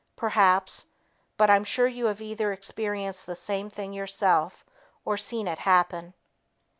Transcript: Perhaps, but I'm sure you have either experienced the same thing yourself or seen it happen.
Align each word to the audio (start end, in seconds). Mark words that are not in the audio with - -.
Perhaps, 0.15 0.87
but 1.37 1.51
I'm 1.51 1.63
sure 1.63 1.85
you 1.85 2.07
have 2.07 2.21
either 2.23 2.51
experienced 2.51 3.27
the 3.27 3.35
same 3.35 3.69
thing 3.69 3.93
yourself 3.93 4.65
or 5.05 5.15
seen 5.15 5.47
it 5.47 5.59
happen. 5.59 6.15